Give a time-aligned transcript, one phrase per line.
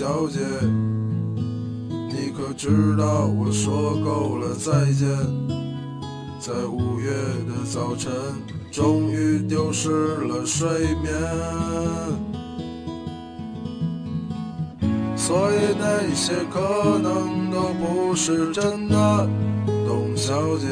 [0.00, 0.40] 小姐，
[2.08, 5.06] 你可知道我说够了再见，
[6.38, 7.10] 在五月
[7.46, 8.10] 的早晨，
[8.70, 9.90] 终于丢失
[10.24, 11.12] 了睡眠。
[15.14, 19.28] 所以那些可能都不是真的，
[19.86, 20.66] 董小姐，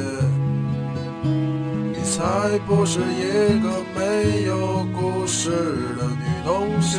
[1.23, 5.51] 你才不是一个没有故事
[5.99, 6.99] 的女同学。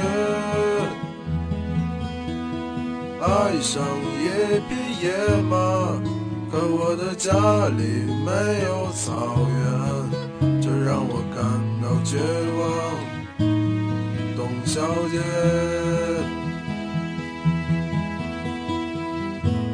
[3.21, 3.83] 爱上
[4.17, 4.71] 一匹
[5.03, 5.11] 野
[5.49, 5.55] 马，
[6.49, 7.33] 可我的家
[7.67, 7.81] 里
[8.25, 8.31] 没
[8.63, 11.37] 有草原，这让我感
[11.81, 12.17] 到绝
[12.57, 12.59] 望，
[14.37, 14.81] 董小
[15.11, 15.19] 姐。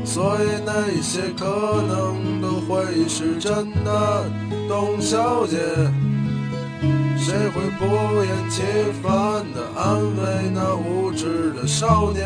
[0.04, 1.46] 所以那些可
[1.88, 4.26] 能都会是真的，
[4.68, 5.58] 董小姐，
[7.16, 7.86] 谁会不
[8.24, 8.64] 厌其
[9.04, 12.26] 烦地安慰那无知的少年？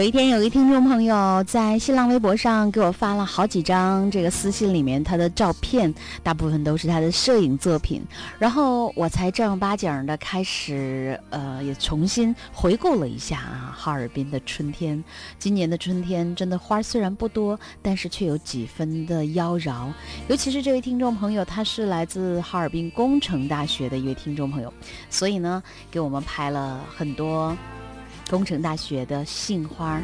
[0.00, 8.02] 有一天，有一听众朋友在新浪微博上给我发了好几张这个私信里面他的照片，大部分都是他的摄影作品。
[8.38, 15.04] 然后我才正儿八经的开始，呃，也重新回顾了一下啊，哈尔滨的春天。
[15.38, 19.92] 今年的春天真的花虽然不多，但是却有几分的妖娆。
[20.28, 24.72] 尤其是这位听众朋友，他是来自哈尔滨工程大学的一位听众朋友，
[25.10, 27.54] 所以呢，给我们拍了很多。
[28.30, 30.00] 工程大学的杏花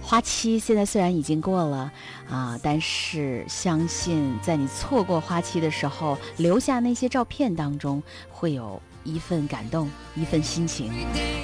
[0.00, 1.92] 花期现在虽然已经过了
[2.28, 10.90] 啊，但是相信在你错过花期的时候，留下那些照片当中，会有一份感动，一份心情，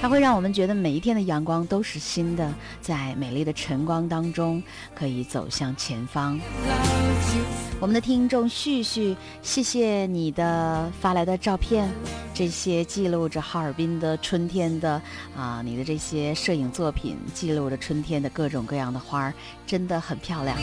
[0.00, 4.62] 它会让我们觉得每一天的阳光都是新的，在美丽的晨光当中
[4.94, 6.40] 可以走向前方。
[7.78, 11.88] 我们的听众旭旭，谢谢你的发来的照片，
[12.32, 15.00] 这些记录着哈尔滨的春天的
[15.36, 19.34] 啊，你的这些摄影作品记录着春天的各种各样的花儿，
[19.66, 20.56] 真的很漂亮。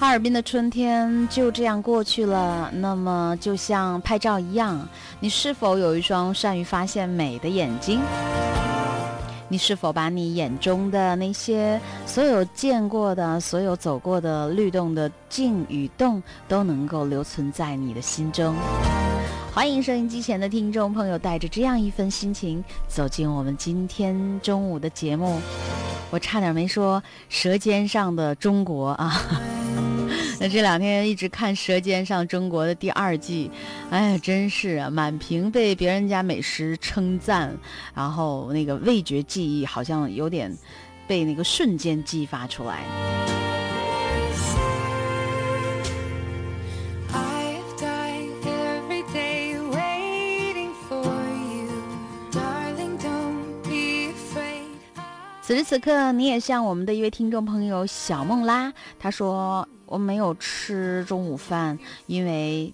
[0.00, 2.70] 哈尔滨的春天就这样过去了。
[2.72, 8.00] 那么，就像拍照一样，你是否有一双善于发现美的眼睛？
[9.48, 18.54] 你是否把你眼中的那些所有见过的、所有走过的律动的静与动，都能够留存在你的心中？
[19.52, 25.40] 欢迎收音机前的听众朋友，带着这样一份心情走进我们今天中午的节目。
[26.10, 29.20] 我差点没说《舌尖上的中国》啊。
[30.40, 33.50] 那这两天一直看《舌尖上中国》的第二季，
[33.90, 37.56] 哎呀，真是啊，满屏被别人家美食称赞，
[37.92, 40.56] 然后那个味觉记忆好像有点
[41.08, 42.84] 被那个瞬间激发出来。
[55.42, 62.72] 此时此刻，你也像我们的一位听众朋友小梦拉，他说我没有吃中午饭，因为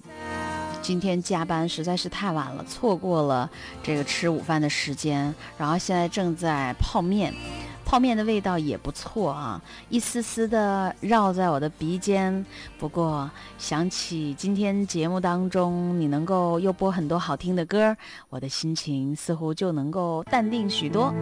[0.83, 3.49] 今天加班实在是太晚了，错过了
[3.83, 5.35] 这个吃午饭的时间。
[5.57, 7.33] 然后现在正在泡面，
[7.85, 12.45] 泡面的味道也不错啊，一丝丝的绕在我的鼻尖。
[12.79, 17.97] 不过想起今天节目当中你能够又播很多好听的歌，
[18.29, 21.15] 我的心情似乎就能够淡定许多。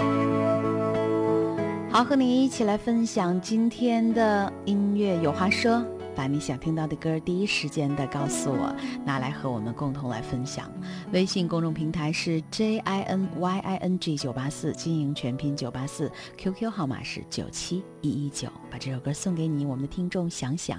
[1.92, 5.84] 好，和你一起来分享今天的音乐有话说，
[6.16, 10.72] 把你想听到的歌第一时间的告诉我，拿来和我们共同来分享。
[11.12, 18.48] 微信公众平台是 J I N Y I N G 九八四，经营全拼九八四，QQ 号码是九七一一九。
[18.70, 20.78] 把这首歌送给你，我们的听众想想。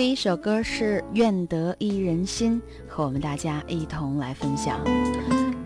[0.00, 2.58] 第一首歌是《愿得一人心》，
[2.90, 4.80] 和我们大家一同来分享。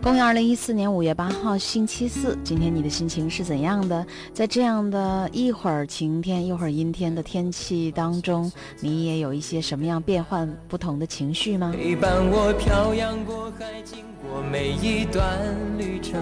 [0.03, 4.05] 公元二零一四年五月八号，星期四，今天你的心情是怎样的？
[4.33, 8.51] 在这样的一会儿晴天，一会儿阴天的天气当中，
[8.81, 11.73] 你也有一些什么样变换不同的情绪吗？
[11.73, 15.39] 陪伴我漂洋过海，经过每一段
[15.77, 16.21] 旅程。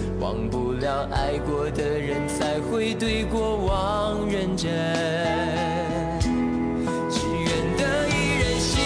[0.21, 4.69] 忘不了爱过的人，才会对过往认真。
[7.09, 8.79] 只愿得一人心，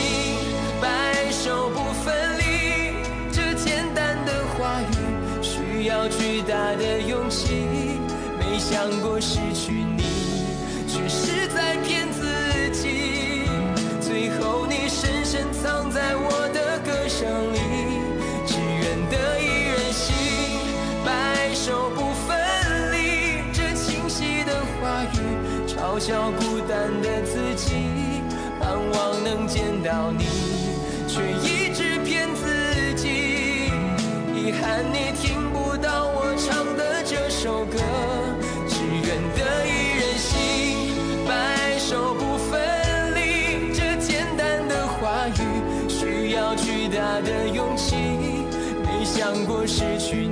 [0.82, 2.44] 白首不分离。
[3.34, 8.00] 这简单的话语，需要巨大的勇气。
[8.40, 10.04] 没想过失去你，
[10.88, 12.10] 却是在骗
[29.86, 30.26] 到你，
[31.08, 33.70] 却一直骗自己。
[34.34, 37.78] 遗憾你听不到我唱的这首歌，
[38.68, 40.90] 只愿得一人心，
[41.28, 43.72] 白首不分离。
[43.76, 47.96] 这简单的话语，需要巨大的勇气。
[48.82, 50.25] 没想过失去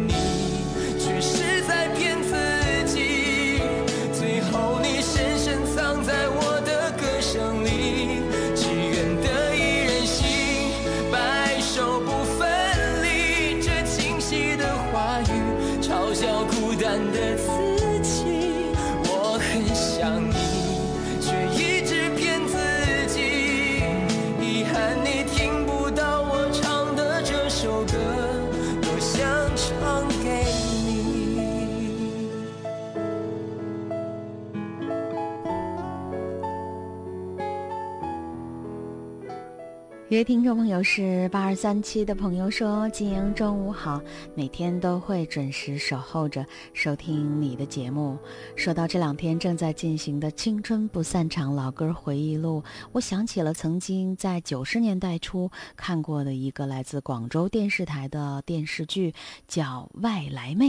[40.14, 44.00] 一位听众朋友是八二三七的朋友说：“金莹中午好，
[44.36, 48.16] 每天都会准时守候着收听你的节目。
[48.56, 59.16] 说到这两天正在进行的《青春不散场》老歌回忆录，我想起了曾经在九十年代初看过的一个来自广州电视台的电视剧，
[59.48, 60.66] 叫《外来妹》。”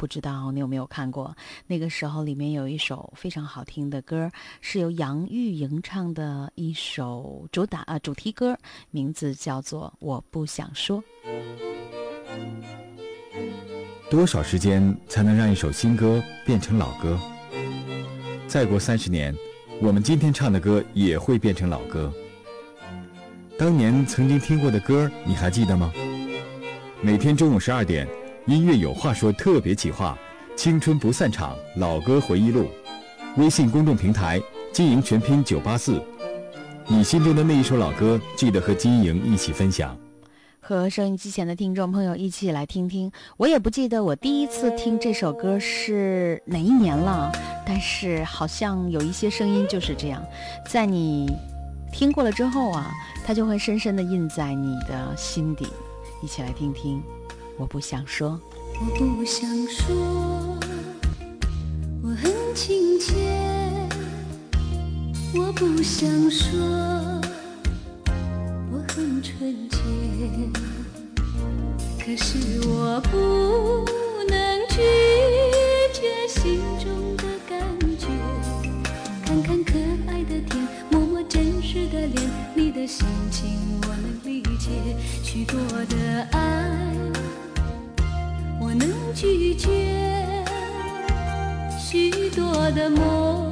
[0.00, 1.36] 不知道你有没有看过？
[1.66, 4.30] 那个时候里面有一首非常好听的歌，
[4.62, 8.56] 是由杨钰莹唱的一首主打啊主题歌，
[8.90, 11.02] 名字叫做《我不想说》。
[14.10, 17.20] 多少时间才能让一首新歌变成老歌？
[18.48, 19.36] 再过三十年，
[19.82, 22.10] 我们今天唱的歌也会变成老歌。
[23.58, 25.92] 当年曾经听过的歌，你还记得吗？
[27.02, 28.08] 每天中午十二点。
[28.50, 30.18] 音乐有话说特别企划，
[30.56, 32.66] 青春不散场老歌回忆录，
[33.36, 34.42] 微信公众平台
[34.72, 36.02] 金莹全拼九八四，
[36.88, 39.96] 你心中的那一首老歌，记得和金莹一起分享。
[40.58, 47.30] 和收音机前的听众朋友一起来听听，我也不记得我第一次听这首歌是哪一年了，
[47.64, 50.20] 但是好像有一些声音就是这样，
[50.68, 51.32] 在你
[51.92, 52.90] 听过了之后啊，
[53.24, 55.68] 它就会深深的印在你的心底。
[56.20, 57.00] 一起来听听。
[57.60, 58.40] 我不想说，
[58.80, 59.94] 我不想说，
[62.02, 63.12] 我很亲切。
[65.34, 66.58] 我不想说，
[68.72, 69.78] 我很纯洁。
[72.02, 73.84] 可是我不
[74.26, 74.80] 能拒
[75.92, 77.60] 绝心中的感
[77.98, 78.06] 觉。
[79.22, 79.74] 看看可
[80.08, 83.50] 爱的天，摸摸真实的脸，你的心情
[83.82, 84.96] 我能理解。
[85.22, 86.70] 许多的爱。
[88.70, 89.68] 我能拒绝
[91.76, 93.49] 许多的梦，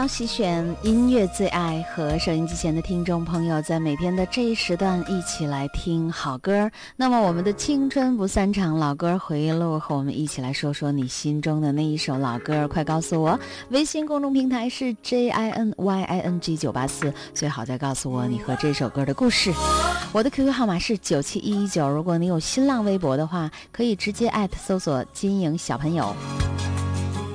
[0.00, 6.70] 挑细选音乐最爱和收音机前的听众朋友，在每天的这一时段一起来听好歌。
[6.96, 12.66] 那么，我们的青春不散场老歌回忆录，和我们一起来说说你心中的那一首老歌。
[12.66, 19.52] 快告诉我，微信公众平台是 J I N Y I N G 九八四，最好再告诉我你和这首歌的故事。
[20.12, 26.16] 我的 QQ 号码是九七一一九，如果你有新浪微博的话，可以直接艾特搜索“金莹小朋友”。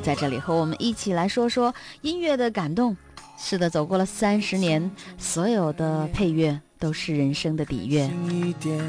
[0.05, 2.95] 在这里和我们一起来说说音乐的感动。
[3.39, 8.07] 是的，走过了三十年，所有的配乐都是人生的底乐。
[8.07, 8.79] 近一点，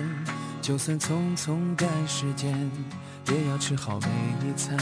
[0.60, 2.70] 就算匆匆赶时间，
[3.30, 4.08] 也要吃好每
[4.46, 4.76] 一餐。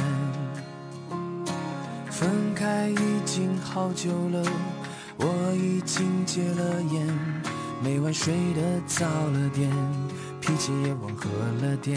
[2.10, 4.44] 分开已经好久了，
[5.18, 7.42] 我已经戒了烟，
[7.80, 9.70] 每晚睡得早了点，
[10.40, 11.30] 脾气也温和
[11.62, 11.96] 了点。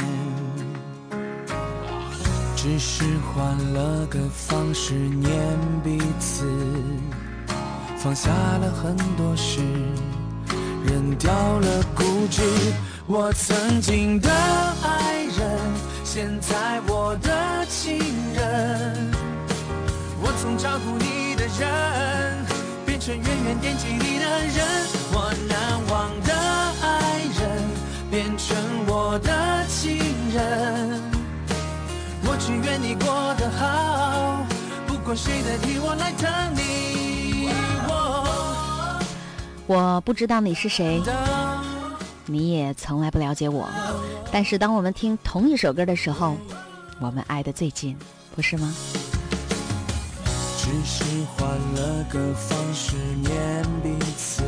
[2.69, 5.31] 只是换了个方式念
[5.85, 6.45] 彼此，
[7.97, 9.61] 放下了很多事。
[10.85, 12.43] 扔掉了固执。
[13.05, 15.59] 我曾经的爱人，
[16.03, 17.99] 现在我的情
[18.35, 19.13] 人。
[20.21, 22.45] 我从照顾你的人，
[22.85, 24.65] 变成远远惦记你的人。
[25.13, 25.57] 我难
[25.89, 26.33] 忘的
[26.85, 27.63] 爱人，
[28.11, 29.97] 变成我的情
[30.33, 30.96] 人。
[32.47, 33.05] 我只愿你过
[33.35, 34.45] 得好，
[34.87, 37.49] 不管谁代替我来疼你。
[39.65, 41.01] 我不知道你是谁，
[42.25, 43.67] 你也从来不了解我，
[44.31, 46.37] 但是当我们听同一首歌的时候，
[47.01, 47.97] 我们爱得最近，
[48.33, 48.73] 不是吗？
[50.57, 51.03] 只是
[51.35, 54.41] 换了个方式念彼此，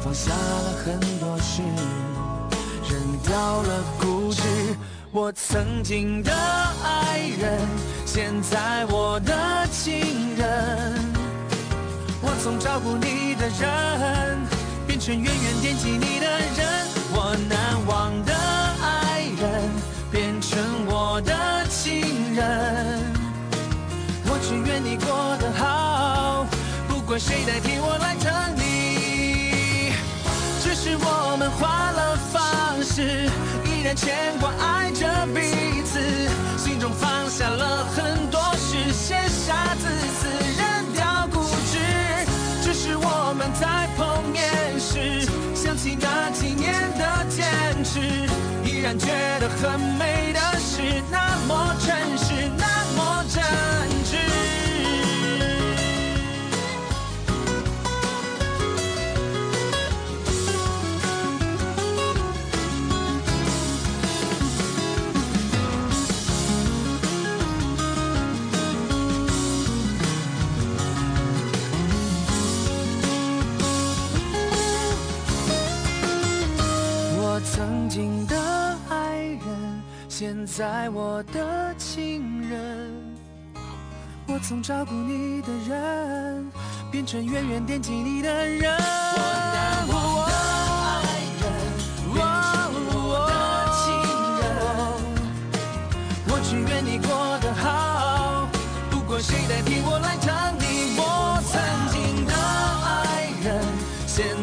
[0.00, 1.60] 放下了很多事，
[2.88, 4.42] 扔掉了固执。
[5.10, 6.30] 我曾经的
[6.84, 7.58] 爱人，
[8.04, 10.94] 现在我的情人。
[12.20, 14.38] 我从照顾你的人，
[14.86, 16.86] 变成远远惦记你的人。
[17.14, 18.34] 我难忘的
[18.82, 19.70] 爱人，
[20.10, 21.34] 变成我的
[21.68, 23.00] 情人。
[24.26, 26.46] 我只愿你过得好，
[26.86, 29.94] 不管谁代替我来疼你。
[30.62, 33.30] 只是我们换了方式，
[33.88, 35.40] 依然牵挂爱着彼
[35.82, 35.98] 此，
[36.58, 41.78] 心中放下了很多事，卸下自私，扔掉固执。
[42.60, 47.46] 只是我们在碰面时，想起那几年的坚
[47.82, 48.00] 持，
[48.62, 49.06] 依然觉
[49.40, 51.74] 得很美的事，那么
[80.28, 82.92] 现在我的情人，
[84.26, 86.52] 我从照顾你的人，
[86.90, 88.76] 变成远远惦记你的人。
[88.76, 89.16] 我
[89.54, 91.42] 难忘的爱人，
[92.12, 92.28] 变成
[92.92, 93.32] 我的
[93.72, 93.88] 情
[94.38, 94.44] 人。
[96.28, 98.46] 我只愿你过得好，
[98.90, 100.98] 不管谁代替我来疼你。
[100.98, 101.56] 我曾
[101.88, 102.34] 经的
[102.84, 103.64] 爱人，
[104.06, 104.36] 现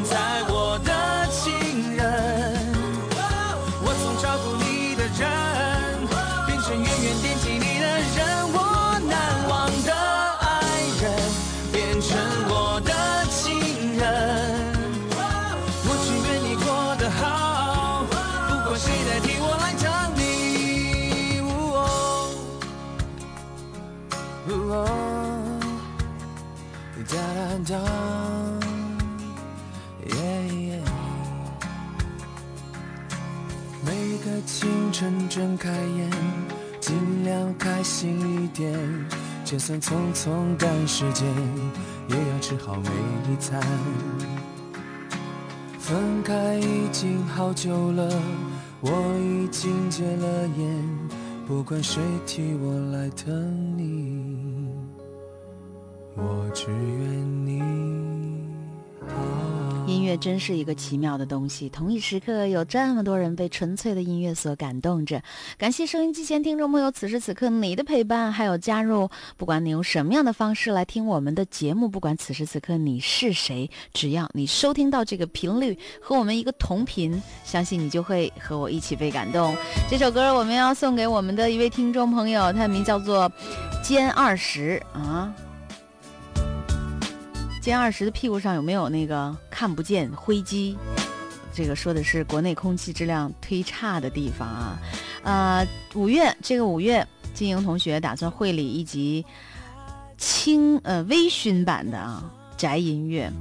[35.35, 36.09] 睁开眼，
[36.79, 38.73] 尽量开心一点。
[39.43, 41.27] 就算匆匆赶时间，
[42.07, 42.89] 也要吃好每
[43.29, 43.61] 一餐。
[45.77, 48.09] 分开已经好久了，
[48.79, 50.99] 我已经戒了烟，
[51.45, 54.69] 不管谁替我来疼你，
[56.15, 57.94] 我只愿你。
[59.87, 65.21] 音乐真是一个奇妙的东西，同一时刻有这么多人被纯粹的音乐所感动着。
[65.57, 69.09] 感谢收音机前听众朋友此时此刻你的陪伴，还有加入。
[69.37, 79.55] 不管你用什么样的方式来听我们的节目，不管此时此刻你是谁，只要你收听到这个频率和我们一个同频，相信你就会和我一起被感动。
[79.89, 83.31] 这首歌我们要送给我们的一位听众朋友，他的名叫做
[83.83, 85.31] 歼二十啊。
[87.65, 90.77] 歼二十的屁股上有没有那个看不见灰机？
[91.51, 94.77] 这个说的是国内空气质量忒差的地方啊。
[95.23, 99.25] 呃，五月这个五月，金莹同学打算会理一集
[100.15, 103.33] 轻呃微醺版的啊宅音乐，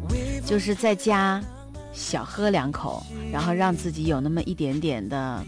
[0.46, 1.44] 就是在家
[1.92, 5.44] 小喝两口，然后让自己有那么一点点的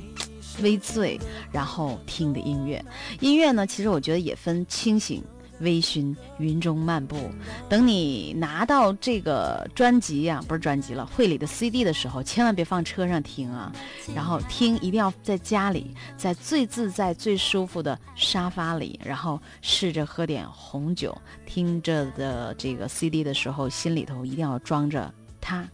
[0.60, 1.18] 微醉，
[1.50, 2.84] 然后听的音乐。
[3.20, 5.24] 音乐呢，其实我觉得也分清醒。
[5.60, 7.30] 微醺，云中漫步。
[7.68, 13.72] 等你拿到这个专辑呀、不是专辑了，会里的 CD 的时候，千万别放车上听啊。
[14.14, 25.66] 然后听一定要在家里，在最自在、最舒服的沙发里，然后试着喝点红酒，听着的这个 CD 的时候，心里头一定要装着它，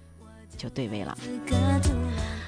[0.56, 1.16] 就对味了。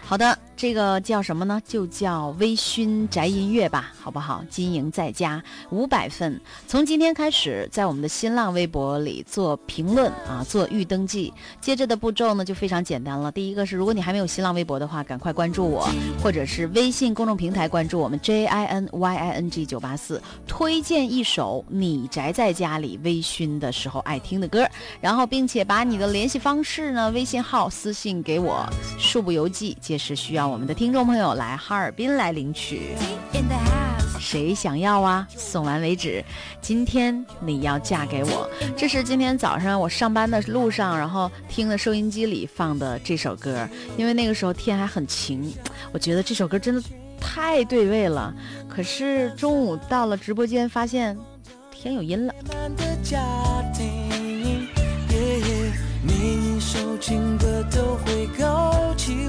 [0.06, 1.60] 好的，这个叫什么呢？
[1.66, 4.44] 就叫微醺宅音乐吧，好不好？
[4.50, 6.38] 金莹在家五百份，
[6.68, 11.32] 从今天开始，在我们的新浪微博里做评论啊，做预登记。
[11.58, 13.32] 接着的步骤呢，就非常简单了。
[13.32, 15.88] 第一个是，如果你还没有新浪微博的话，赶快关注我，
[16.22, 24.68] 或者是微信公众平台关注我们 J I N Y I N G 九八四，推荐一首你宅在家里微醺的时候爱听的歌，
[25.00, 28.68] 然后并且把你的联系方式呢、微信号私信给我，
[29.00, 29.74] 恕不邮寄。
[29.94, 32.96] 也是需要我们的听众朋友来哈尔滨来领取。
[34.18, 35.24] 谁想要啊？
[35.36, 36.24] 送完为止。
[36.60, 43.68] 今天你要嫁给我，这是今天早上我上班的路上，然后听的收音机里放的这首歌。
[43.96, 45.54] 因为那个时候天还很晴，
[45.92, 46.82] 我觉得这首歌真的
[47.20, 48.34] 太对味了。
[48.68, 51.16] 可是中午到了直播间，发现
[51.70, 52.34] 天有阴了。
[52.76, 53.22] 的家
[53.72, 54.66] 庭，
[55.10, 59.28] 夜夜每一首情歌都会勾起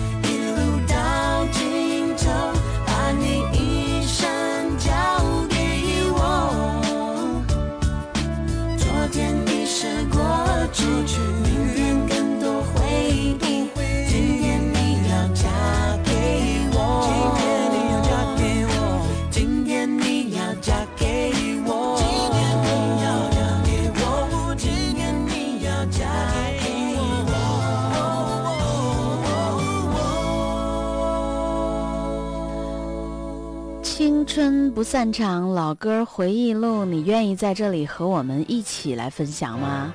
[34.81, 39.93] 不散场，老歌回忆录，你愿意在这里和我们一起来分享吗？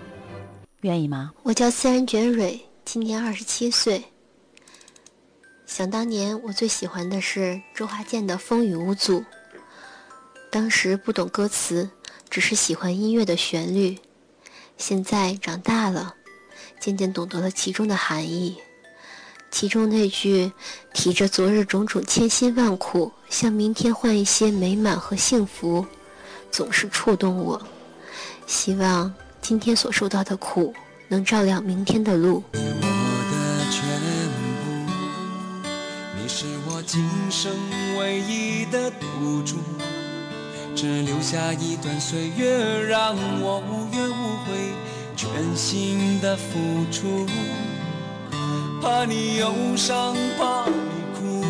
[0.82, 1.32] 愿意吗？
[1.42, 4.04] 我叫思然卷蕊，今年二十七岁。
[5.66, 9.18] 想当年，我最喜欢的是周华健的《风雨无阻》。
[10.52, 11.90] 当时不懂歌词，
[12.30, 13.98] 只是喜欢音乐的旋律。
[14.78, 16.14] 现在长大了，
[16.78, 18.56] 渐渐懂得了其中的含义。
[19.50, 20.52] 其中那句
[20.92, 25.86] “提着昨日种种千辛万苦，向明天换一些美满和幸福”，
[26.52, 27.60] 总是触动我。
[28.46, 30.74] 希望今天所受到的苦，
[31.08, 32.42] 能照亮明天的路。
[32.52, 33.82] 我的全
[34.36, 34.92] 部，
[36.20, 37.50] 你是我今生
[37.98, 39.56] 唯一的赌注，
[40.74, 44.74] 只留下一段岁月，让我无怨无悔，
[45.16, 47.26] 全心的付出。
[48.88, 50.72] 怕你忧伤，怕你
[51.18, 51.42] 哭，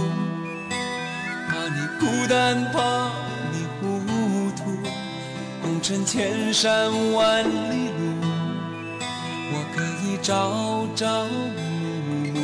[1.47, 3.11] 怕你孤单，怕
[3.53, 3.85] 你糊
[4.57, 4.65] 涂，
[5.61, 8.01] 红尘千山万里路。
[9.53, 12.41] 我可以朝朝暮暮。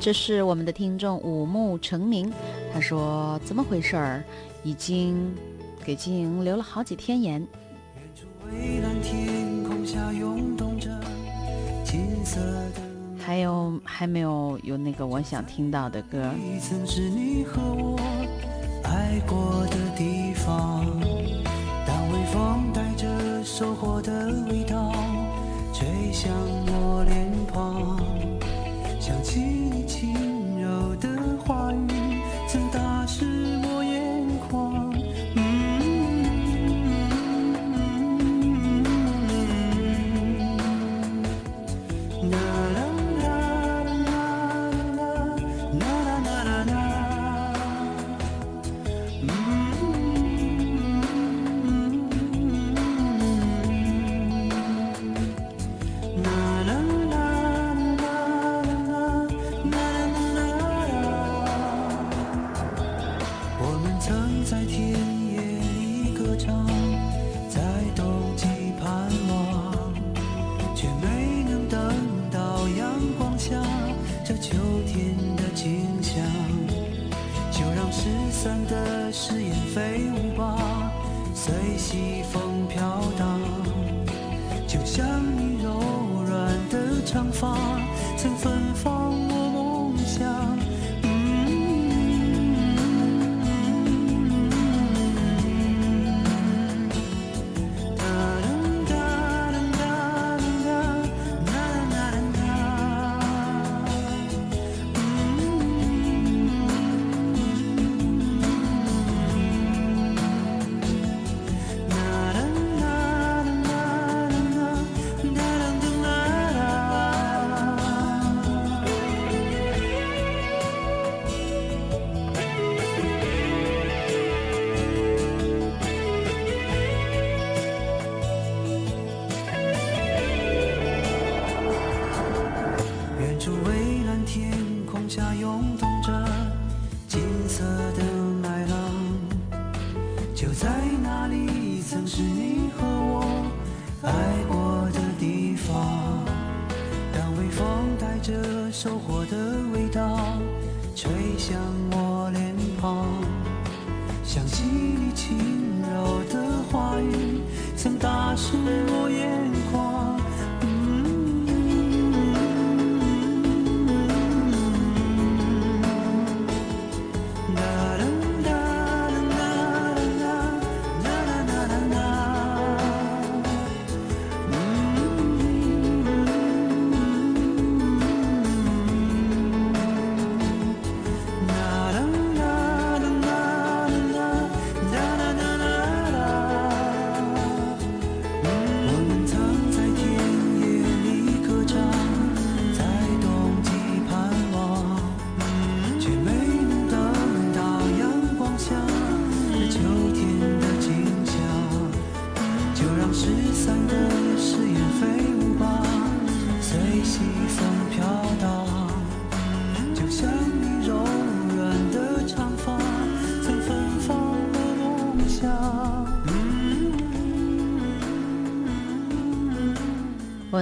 [0.00, 2.32] 这是我们的听众五木成名，
[2.72, 4.24] 他说怎么回事儿？
[4.62, 5.34] 已经
[5.84, 7.46] 给金莹留了好几天言。
[14.04, 17.98] 还没有有那个我想听到的歌，你，曾是你和我
[18.82, 20.84] 爱过的地方。
[21.86, 24.92] 当微风带着收获的味道
[25.72, 26.30] 吹向
[26.66, 27.33] 我脸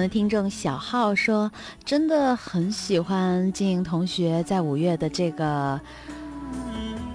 [0.03, 1.49] 们的听众小浩说，
[1.85, 5.81] 真的很喜欢金莹同学在五月的这个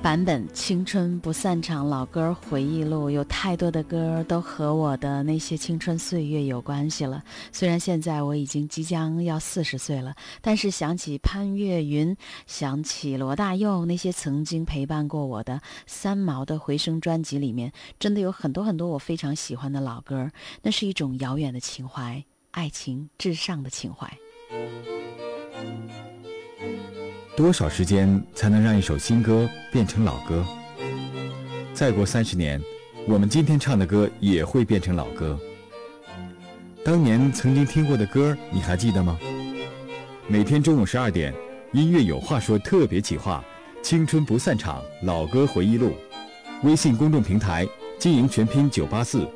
[0.01, 7.21] 版本《青春不散场》老歌回忆录，有太多的歌都和我的那些青春岁月有关系了。
[7.51, 22.23] 虽然现在我已经即将要四十岁了，但是想起潘越云，想起罗大佑那些曾经陪伴过我的三毛的回声专辑里面，真的有很多很多我非常喜欢的老歌，那是一种遥远的情怀。
[22.57, 24.11] 爱情至上的情怀。
[27.35, 30.43] 多少时间才能让一首新歌变成老歌？
[31.71, 32.59] 再过三十年，
[33.07, 35.39] 我们今天唱的歌也会变成老歌。
[36.83, 39.19] 当年曾经听过的歌，你还记得吗？
[40.27, 41.31] 每天中午十二点，
[41.73, 43.45] 音乐有话说特别企划
[43.83, 45.93] 《青春不散场》老歌回忆录，
[46.63, 47.67] 微信公众平台
[47.99, 49.29] 经营全拼九八四。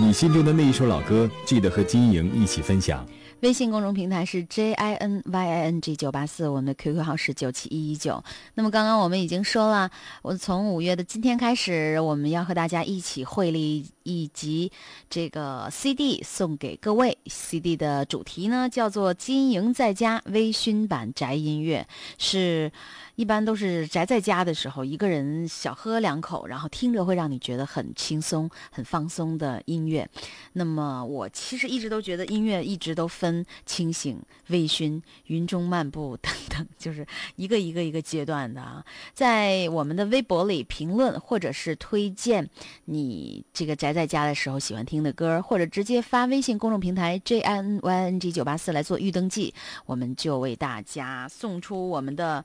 [0.00, 3.06] 你心中的那一首老歌，记得和金莹一起分享。
[3.40, 8.24] 微信公众平台是 J I N Y I N G 九八四，我们的 QQ 号是九七一一九。
[8.54, 9.90] 那么刚刚我们已经说了，
[10.22, 14.72] 我从五月的今天开始，我们要和大家一起会立一集
[15.10, 17.18] 这个 CD 送给各位。
[17.26, 21.86] CD 的主题呢叫做《金莹在家微醺版宅音乐》，
[22.16, 22.72] 是。
[23.20, 30.08] 一般都是宅在家的时候，一个人小喝两口，然后听着会让你觉得很轻松、很放松的音乐。
[30.54, 37.06] 那么我其实一直都觉得音乐一直都分清醒、微醺、云中漫步 等等，就是
[37.36, 38.82] 一个一个一个阶段的啊。
[39.12, 42.48] 在我们的微博里评论，或者是推荐
[42.86, 49.52] 你这个宅在家的时候喜欢听的歌，或者直接发微信公众平台 j i n y n g 九八四来做预登记，
[49.84, 52.42] 我们就为大家送出我们的。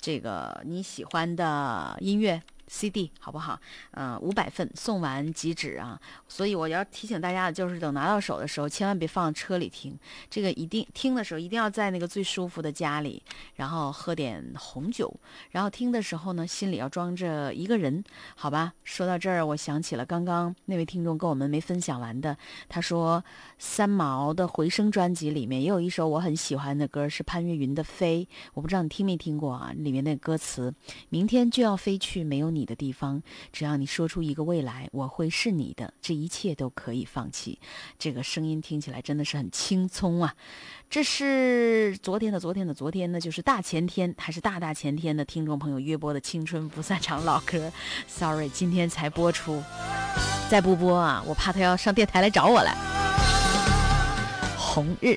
[0.00, 2.42] 这个你喜欢的音乐。
[2.68, 3.58] CD 好不好？
[3.92, 5.98] 嗯，五百份送完即止啊！
[6.28, 9.98] 所以我要提醒大家的就是，等拿到手的时候，千万别放车里听。
[10.28, 13.22] 这个一定听的时候，一定要在那个最舒服的家里，
[13.56, 15.12] 然后喝点红酒，
[15.50, 18.04] 然后听的时候呢，心里要装着一个人，
[18.36, 18.74] 好吧？
[18.84, 22.36] 说到这儿，我想起了刚刚那位听众跟我们没分享完的，
[22.68, 23.24] 他说
[23.58, 29.72] 三毛的回声专辑里面也有一首我很喜欢的歌，是潘越云的《飞》，我不知道你听没听过啊？
[29.74, 30.74] 里面那歌词：
[31.08, 32.57] 明天就要飞去，没有你。
[32.58, 37.58] 你的地方，只要你说出一个未来，我会是你的，这一切都可以放弃。
[37.98, 40.34] 这个声音听起来真的是很轻松啊！
[40.90, 47.70] 这是昨天的昨天的昨天呢，就是大前天还是大大前天的听众朋友约播的青春不散场老歌。
[48.08, 49.62] Sorry，今天才播出，
[50.50, 52.74] 再不播啊，我怕他要上电台来找我来。
[54.56, 55.16] 红日。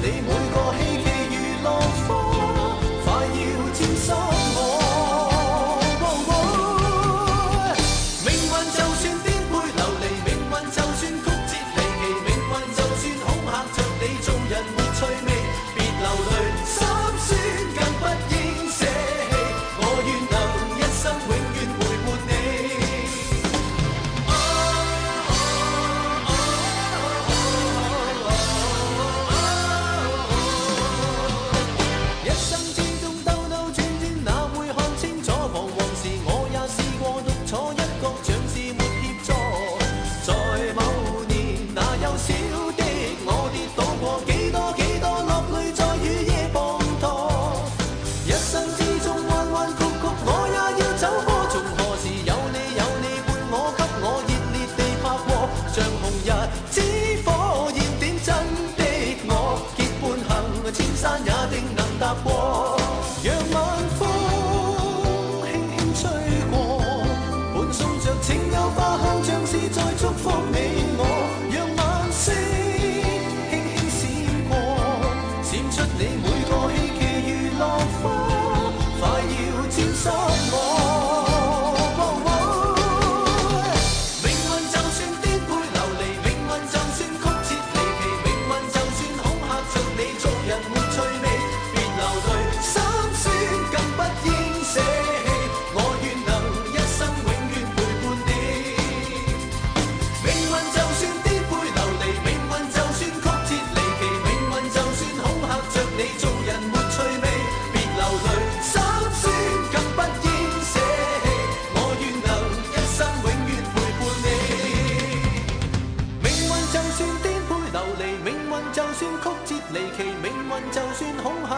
[0.00, 0.47] 你每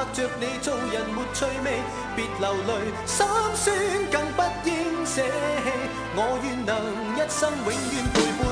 [0.00, 1.82] 拍着你，做人没趣味，
[2.16, 2.72] 别流泪，
[3.04, 3.76] 心酸
[4.10, 5.28] 更不应舍弃，
[6.16, 6.72] 我愿能
[7.16, 8.49] 一生永远陪伴。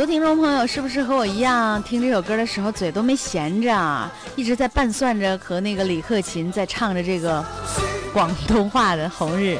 [0.00, 7.44] 多听众朋友是不是和我一样，听这首歌的时候嘴都没闲着啊，一直在伴算着和那个李克勤在唱着这个
[8.10, 9.58] 广东话的《红日》。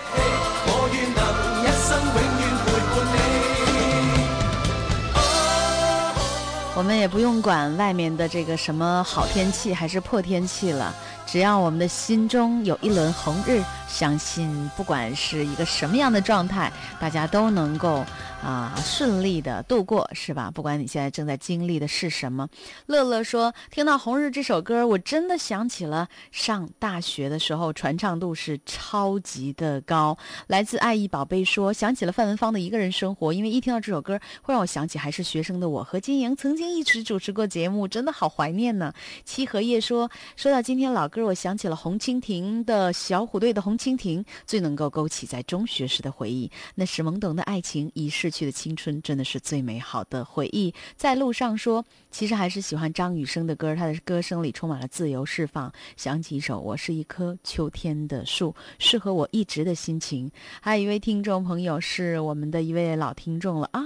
[6.75, 10.95] 我们也不用管外面的这个什么好天气还是破天气了，
[11.27, 18.05] 只要我们的心中有一轮红日，相信不管是一个什么样的状态，大家都能够
[18.43, 20.51] 啊顺利的度过，是吧？
[20.51, 22.49] 不管你现在正在经历的是什么。
[22.87, 30.17] 乐乐说，听到《红日》这首歌，我真的想起了上大学的时候，传唱度是超级的高。
[30.47, 38.93] 来自爱意宝贝说，想起了范文芳的《一个人生活》，因为一听到这首歌，会让我想起还是学生的我和金莹曾经一起主持过节目，真的好怀念呢。
[39.25, 50.75] 七荷叶说，说到今天老歌，我想起了红蜻蜓的小虎队的红蜻蜓，最能够勾起在中学时的回忆，那是懵懂的爱情，已逝去的青春，真的是最美好的回忆。
[50.99, 55.73] 在路上说，其实还是喜欢张雨生的歌，他的歌声里充满了自由释放。
[55.97, 60.31] 想起一首《我是一棵秋天的树》，适合我一直的心情。
[60.61, 63.81] 还有一位听众朋友是我们的一位老听众了啊，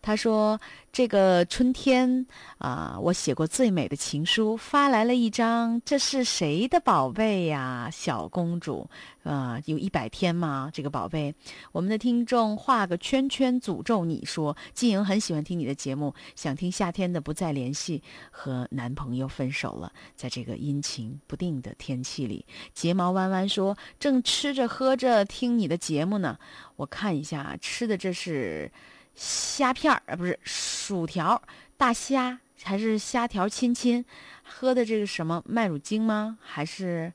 [0.00, 0.60] 他说
[0.92, 2.26] 这个春天
[2.58, 7.88] 啊，我写过最美的情书，发来了一张，这是谁的宝贝呀？
[7.92, 8.88] 小公主
[9.22, 10.70] 啊，有一百天吗？
[10.72, 11.34] 这个宝贝，
[11.70, 22.44] 我们的听众画个圈圈诅咒你说，静莹很喜欢听你的节目，想听夏天的不再联系，和男朋友分手了，在这个阴晴不定的天气里，
[22.74, 26.38] 睫毛弯弯说，正吃着喝着听你的节目呢，
[26.76, 28.70] 我看一下吃的这是
[29.14, 31.42] 虾片儿啊，不是薯条，
[31.76, 34.04] 大虾还是虾条亲亲？
[34.42, 36.38] 喝的这个什么麦乳精吗？
[36.40, 37.12] 还是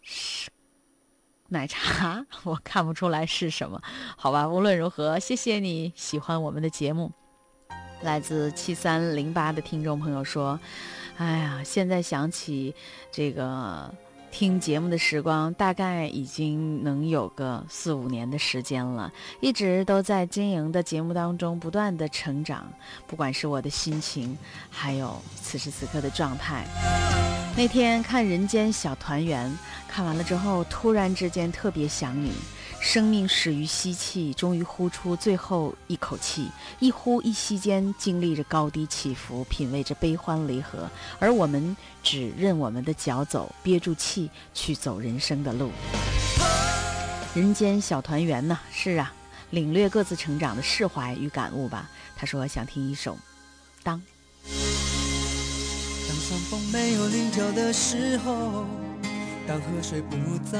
[0.00, 0.50] 是
[1.48, 2.26] 奶茶？
[2.44, 3.80] 我看不出来是什么。
[4.16, 7.12] 好吧，无论如何，谢谢你喜欢我们的节目。
[8.02, 10.58] 来自七三零八的听众朋友说
[11.18, 12.74] ：“哎呀，现在想起
[13.12, 13.92] 这个
[14.30, 22.66] 听节目的时光，大概已经能有个四五年的时间了，一直都在经营的节目当中不断的成长，
[23.06, 24.36] 不管是我的心情，
[24.68, 26.66] 还有此时此刻的状态。
[27.56, 29.48] 那天看《人间小团圆》，
[29.86, 32.32] 看完了之后，突然之间特别想你。
[32.82, 45.70] 生命始于吸气，终于呼出最后一口气，一呼一吸间经历着高低起伏，品味着悲欢离合，而我们只任我们的脚走，憋住气去走人生的路。
[47.36, 49.14] 人间小团圆呐，是啊，
[49.50, 51.88] 领略各自成长的释怀与感悟吧。
[52.16, 53.14] 他说想听一首
[53.84, 53.96] 《当》。
[56.08, 58.66] 当山峰没有棱角的时候，
[59.46, 60.16] 当河水不
[60.50, 60.58] 再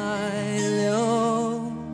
[0.84, 1.72] 流，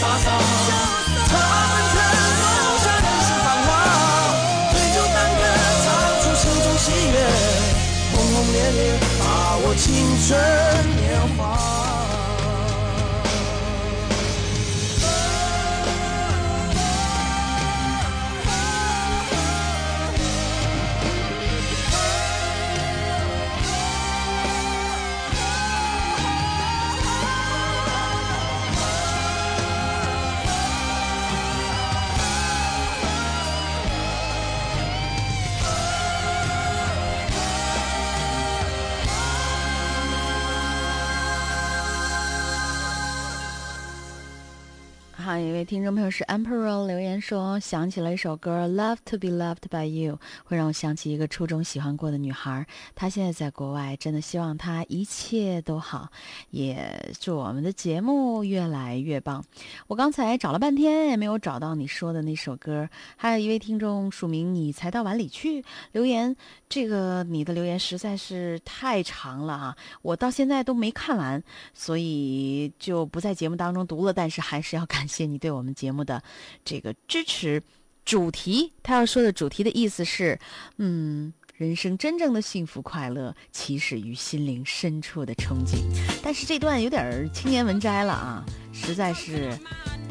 [0.00, 0.26] 潇洒洒，
[1.28, 1.94] 策马奔腾，
[2.40, 3.68] 共享人世繁华。
[4.72, 5.40] 对酒当歌，
[5.84, 5.86] 唱
[6.22, 7.16] 出心中喜悦，
[8.14, 8.80] 轰轰烈烈，
[9.18, 9.22] 把
[9.58, 9.84] 握青
[10.26, 10.28] 春
[10.96, 11.04] 年
[11.36, 11.39] 华。
[45.38, 50.14] 有一位听众朋友是 Emperor 留言说，想起了一首歌《Love to Be Loved by You》，
[50.44, 56.08] 会让我想起一个初中喜欢过的女孩，她现在在国外，真的希望她一切都好，
[56.50, 59.44] 也祝我们的节目越来越棒。
[59.86, 65.62] 我刚才找了半天也没有找到你说的那首歌，还有一位听众署名你才到碗里去
[65.92, 66.34] 留言，
[66.68, 71.42] 这个你的留言实在是太长了啊，我到现在都没看完，
[71.74, 76.22] 所以就不在节目当中读了，但是还是要感谢谢你对我们节目的
[76.64, 77.62] 这个支持。
[78.04, 80.38] 主题，他要说的主题的意思是，
[80.78, 81.32] 嗯。
[81.60, 85.76] 人生真正的幸福快乐，起始于心灵深处的憧憬。
[86.22, 88.42] 但是这段有点儿青年文摘了啊，
[88.72, 89.58] 实在是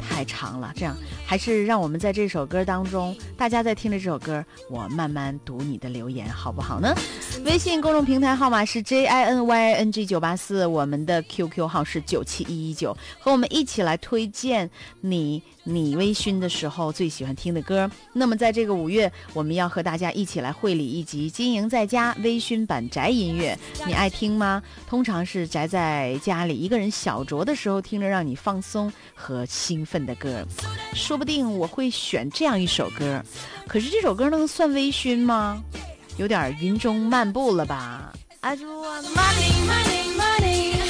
[0.00, 0.72] 太长了。
[0.74, 0.96] 这样，
[1.26, 6.94] 还是让我们在这首歌当中，大家在听着这首歌，我慢慢读你的留言，好不好呢？
[7.44, 14.68] 微信公众平台号码是 J I N Y N G 九八四，我们的 QQ 号是九七一一九，和我们一起来推荐
[15.00, 17.90] 你你微醺的时候最喜欢听的歌。
[18.12, 23.56] 那么在这个五月，我们要和大家一起来会理一集《经营在家》微醺版宅音乐，
[23.86, 24.62] 你爱听吗？
[24.88, 30.44] 通常是宅在家里一个人小酌的时候听着让你放放松和兴奋的歌，
[30.92, 33.22] 说不定我会选这样一首歌。
[33.68, 35.62] 可是这首歌能算微醺吗？
[36.16, 40.89] 有点云中漫步了吧？I just want money, money, money.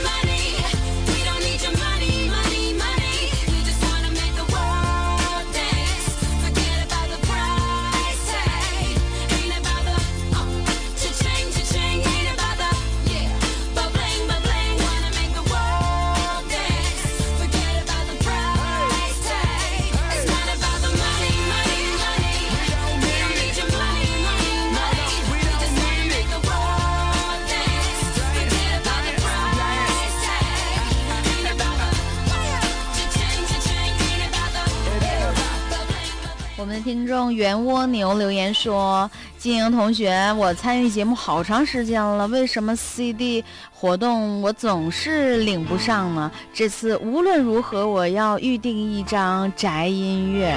[37.33, 46.31] 圆蜗牛留言说：“金莹同学，我参与节目好长时间了，为什么 CD 活动我总是领不上呢？
[46.53, 50.55] 这次无论如何，我要预定一张宅音乐。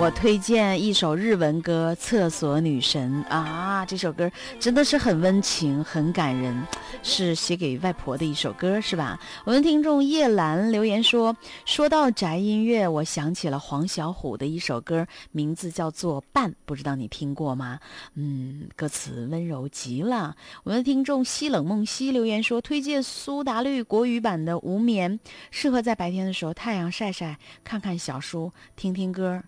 [0.00, 4.30] 我推荐一首日文歌《厕所女神》啊，这首歌
[4.60, 6.56] 真的是很温情、很感人，
[7.02, 9.18] 是写给外婆的一首歌，是吧？
[9.44, 17.80] 我们听众叶兰留言说，说到宅音乐，我想起了黄小琥的一首歌，名字叫做《伴》，不知道你听过吗？
[18.14, 20.36] 嗯，歌词温柔极了。
[20.62, 25.18] 我们的听众西冷梦溪留言说，推荐苏打绿国语版的《无眠》，
[25.50, 29.42] 适合在白天的时候太阳晒晒，看看小书，听听歌。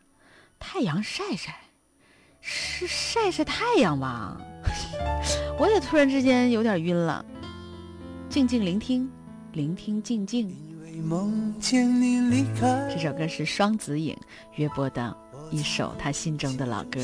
[0.61, 1.59] 太阳晒晒，
[2.41, 4.41] 是晒晒太阳吧？
[5.59, 7.25] 我也突然之间有点晕了。
[8.29, 9.11] 静静聆听，
[9.53, 10.55] 聆听静静。
[11.03, 14.15] 梦见你离开这首歌是双子影
[14.57, 15.17] 约播的
[15.51, 17.01] 一首他心中的老歌。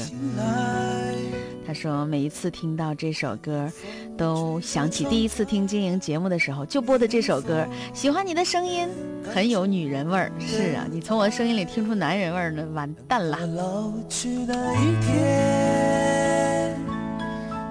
[1.66, 3.68] 他说每一次听到这首歌，
[4.16, 7.66] 都想起第一次听经营节目的时候就播的这首歌。
[7.92, 8.88] 喜欢你的声音，
[9.34, 10.30] 很有女人味儿。
[10.38, 13.44] 是啊，你从我的声音里听出男人味儿呢，完蛋了。
[13.46, 16.78] 老去的一天，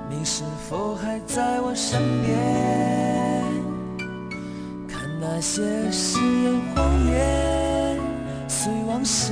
[0.10, 2.38] 你是否还在我身边？
[4.90, 7.98] 看那些誓言谎言，
[8.50, 9.32] 随往事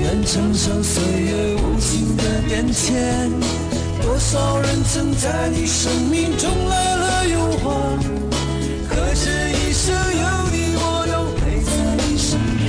[0.00, 3.30] 愿承受岁月无情的变迁？
[4.02, 7.98] 多少人曾在你生命中来了又还，
[8.88, 10.80] 可这一生有你，我
[11.10, 12.64] 都陪在你身边。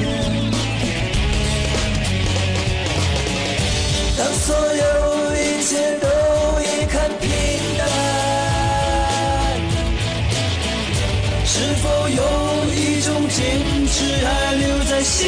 [4.17, 4.83] 当所有
[5.35, 5.69] 一切
[5.99, 6.05] 都
[6.61, 7.25] 已看平
[7.77, 7.81] 淡，
[11.45, 11.53] 是
[11.83, 12.21] 否有
[12.73, 13.37] 一种坚
[13.87, 15.21] 持还留在心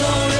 [0.00, 0.31] 多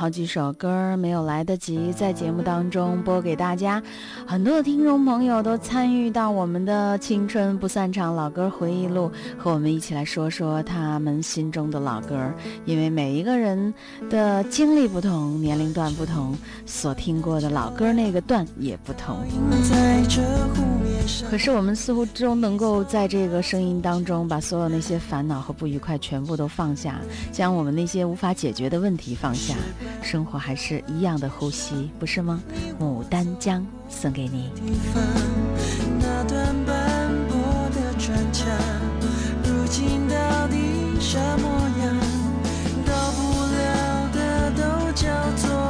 [0.00, 3.82] 好几首歌没有来得及在节目当中播给大家，
[4.26, 12.16] 很多的听众朋友都参与到我们的青春不散场老歌回忆录，和我们一起来说说他们心中的老歌。
[12.64, 13.74] 因为每一个人
[14.08, 16.34] 的经历不同，年龄段不同，
[16.64, 19.18] 所听过的老歌那个段也不同。
[19.64, 20.22] 在这
[20.54, 20.79] 湖
[21.30, 27.00] 可是我们似乎都能够在这个声音当中，把所有那些烦恼和不愉快全部都放下，
[27.32, 29.54] 将我们那些无法解决的问题放下，
[30.02, 32.42] 生活还是一样的呼吸，不是吗？
[32.80, 34.50] 牡丹江送给你。
[36.00, 37.38] 那段斑驳
[37.70, 38.46] 的砖墙，
[39.44, 40.56] 如今到底
[41.00, 41.48] 啥模
[41.82, 41.96] 样？
[42.86, 45.69] 到不了的都叫做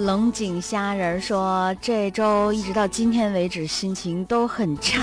[0.00, 0.06] 窗。
[0.06, 5.02] 龙井虾仁儿说，这周一直到今天为止，心情都很差，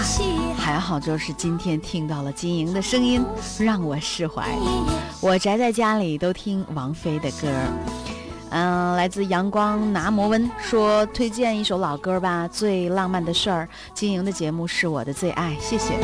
[0.58, 3.24] 还好就是今天听到了金莹的声音，
[3.60, 4.48] 让我释怀。
[5.22, 7.74] 我宅在家里都听王菲的歌儿。
[8.50, 13.66] 嗯，来自阳光拿摩温说推荐一首老歌吧，《最浪漫的事儿》。
[13.94, 15.96] 金莹的节目是我的最爱，谢谢。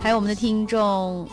[0.00, 1.28] 还有我们的听众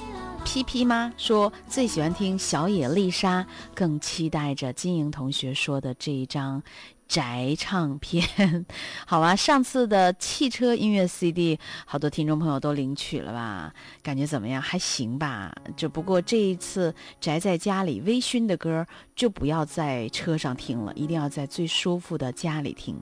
[0.48, 1.14] P P 吗？
[1.18, 3.45] 说最喜欢听小野丽莎，
[3.76, 6.64] 更期待着金莹同学说的这一张
[7.06, 8.66] 宅唱片。
[9.06, 13.74] 好吧，上次的汽车音乐 CD，好多听众朋友都领取了吧？
[14.02, 14.62] 感觉怎么样？
[14.62, 15.54] 还行吧。
[15.76, 18.86] 只不过这一次宅在家里微醺的歌，
[19.18, 22.95] 就不要在车上听了，一定要在最舒服的家里听。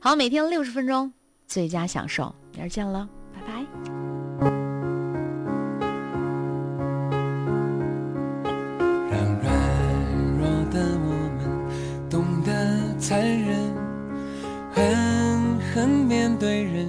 [0.00, 1.12] 好，每天六十分钟，
[1.48, 2.32] 最佳享受。
[2.52, 4.13] 明儿见了，拜拜。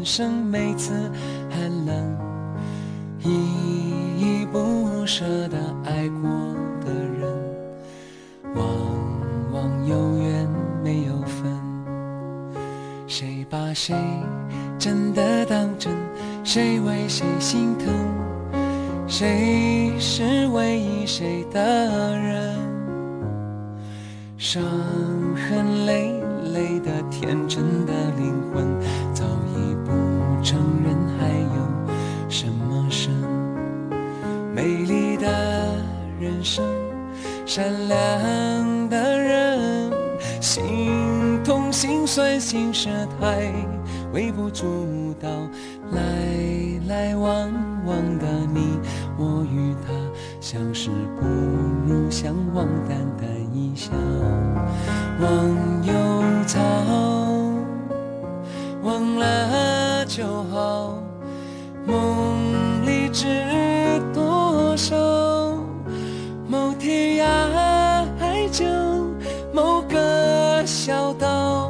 [0.06, 1.12] 生每次
[1.50, 2.18] 寒冷。
[3.24, 3.32] 依
[4.20, 6.30] 依不舍的爱过
[6.86, 7.28] 的人，
[8.54, 8.64] 往
[9.52, 10.48] 往有缘
[10.84, 11.52] 没有分。
[13.08, 13.96] 谁把谁
[14.78, 15.92] 真的当真？
[16.44, 17.88] 谁为谁心疼？
[19.08, 22.56] 谁是唯一谁的人？
[24.38, 24.62] 伤
[25.34, 26.14] 痕累
[26.54, 28.68] 累的天真的灵魂，
[30.46, 33.12] 不承认还有什么神？
[34.54, 35.28] 美丽的
[36.20, 36.64] 人生，
[37.48, 39.92] 善良的人，
[40.40, 42.90] 心痛心酸心事
[43.20, 43.52] 太
[44.14, 45.28] 微不足道，
[45.90, 46.00] 来
[46.88, 47.52] 来往
[47.84, 48.78] 往的你
[49.18, 49.92] 我与他，
[50.40, 51.26] 相识不
[51.88, 53.90] 如相忘，淡淡一笑，
[55.20, 55.94] 忘忧
[56.46, 56.62] 草，
[58.84, 59.26] 忘了
[60.16, 60.98] 就好，
[61.86, 63.28] 梦里知
[64.14, 64.96] 多少，
[66.48, 67.26] 某天涯
[68.18, 68.64] 海角，
[69.54, 71.70] 某个小岛，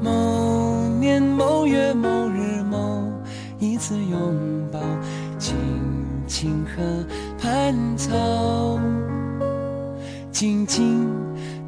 [0.00, 3.02] 某年某月某日某
[3.58, 4.32] 一次拥
[4.70, 4.78] 抱，
[5.36, 5.56] 青
[6.28, 7.04] 青河
[7.36, 8.78] 畔草，
[10.30, 11.04] 静静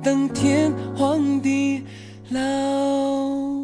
[0.00, 1.82] 等天荒地
[2.30, 3.57] 老。